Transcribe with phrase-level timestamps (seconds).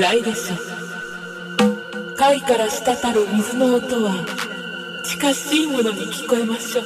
[0.00, 0.56] 暗いでしょ
[2.16, 4.24] 貝から滴る水の音は
[5.04, 6.84] 近しいものに聞こえましょう。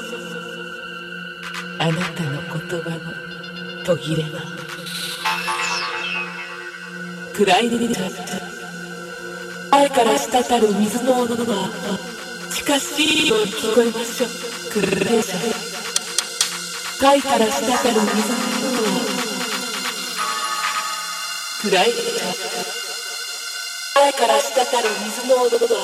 [1.79, 2.51] あなたの言
[2.83, 2.99] 葉の
[3.85, 4.41] 途切れが
[7.35, 8.05] 暗いでしょ
[9.71, 11.71] 貝から滴る水の音は
[12.51, 14.29] 近しいように聞こえましょう。
[14.73, 15.39] 暗いでしょ
[16.99, 18.99] 貝から滴る水の音は
[21.63, 21.93] 暗い。
[21.93, 22.84] でしょ
[24.05, 25.81] 前から滴る水の音は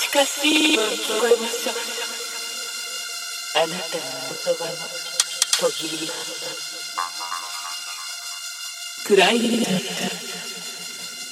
[0.00, 1.74] 近しいように聞こえましょう
[3.54, 4.72] あなたの言葉の
[5.60, 6.14] 途切れが
[9.04, 9.66] 暗いで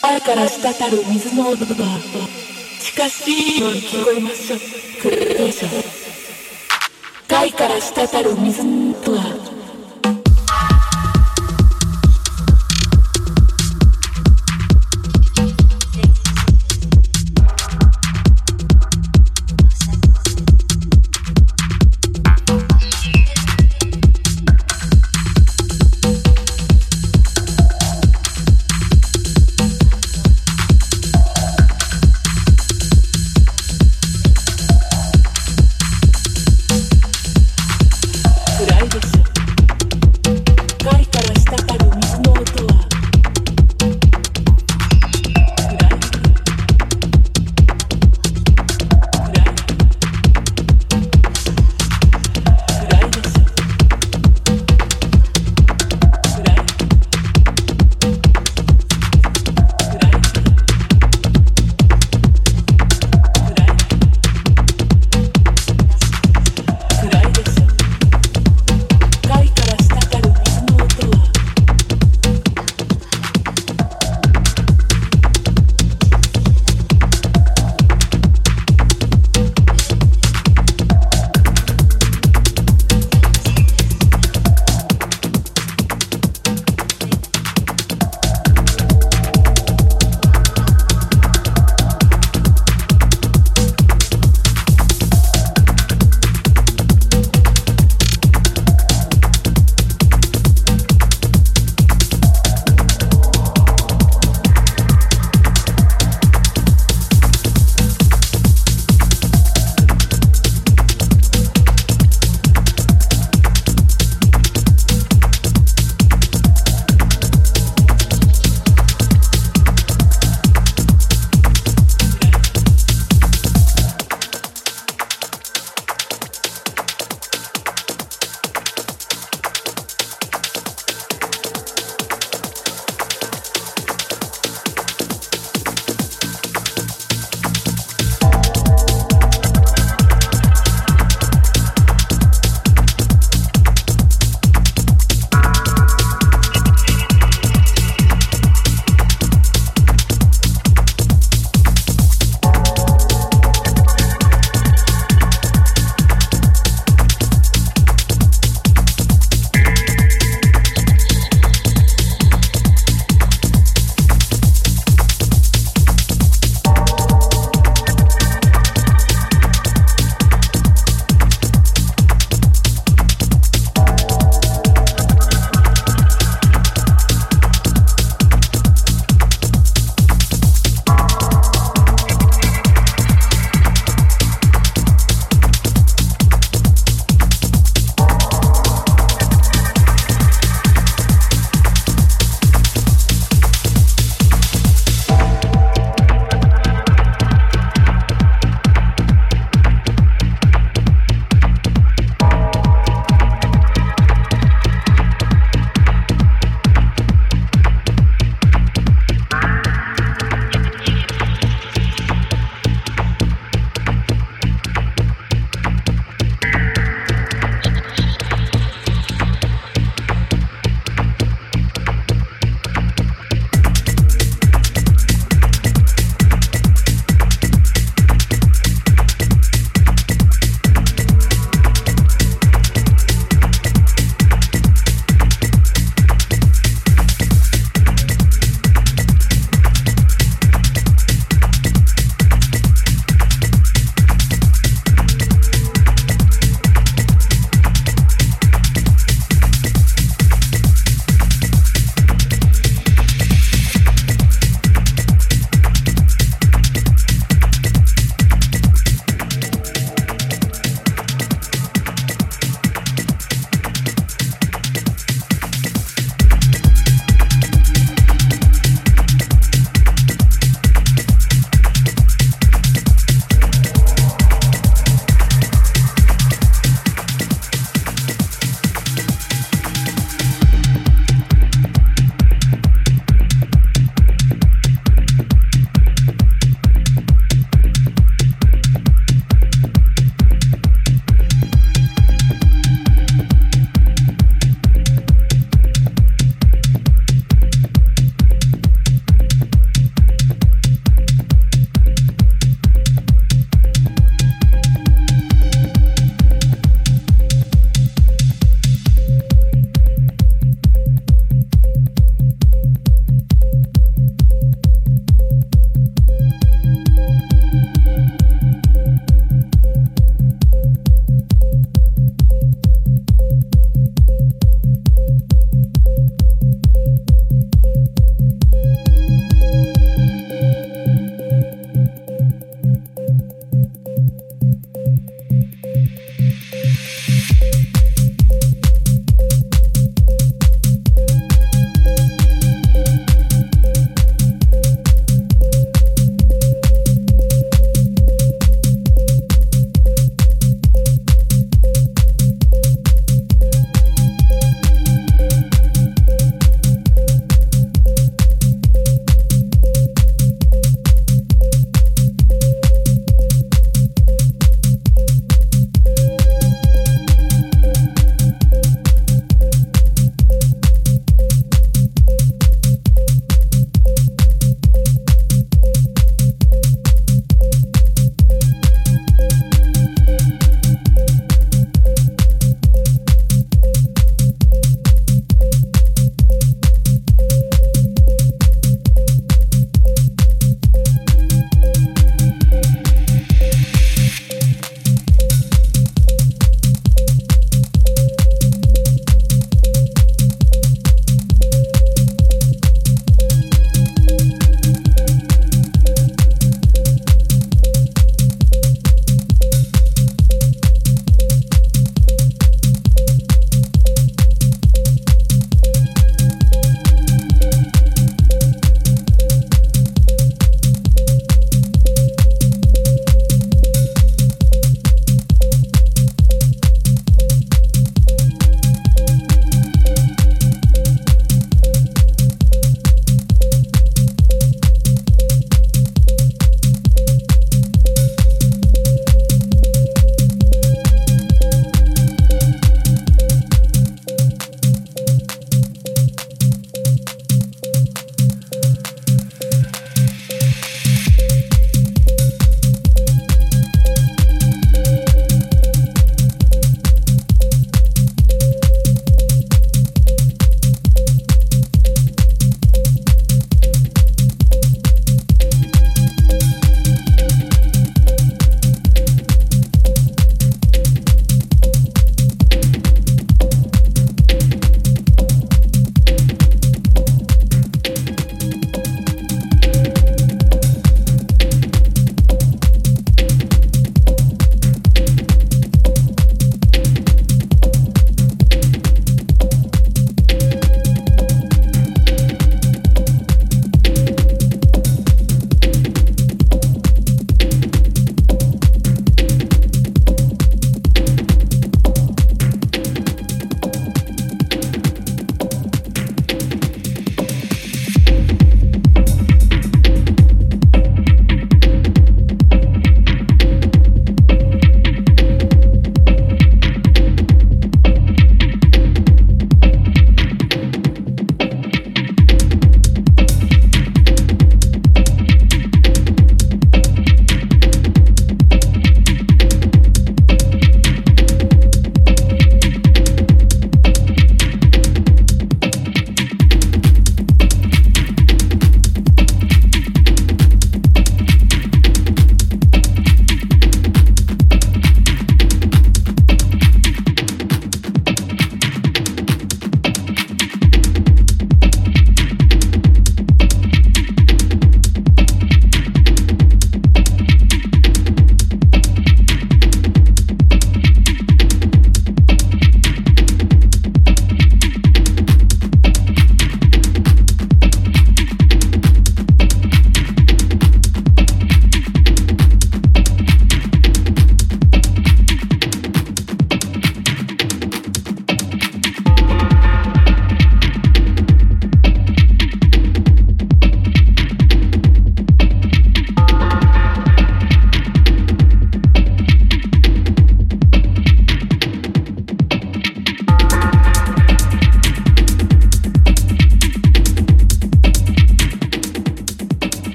[0.00, 1.98] 前から滴る水の音は
[2.78, 3.60] 近しい。
[3.60, 4.58] ように聞こえましょう
[5.02, 5.68] 暗いでしょ
[7.26, 9.49] 貝から滴る水の音は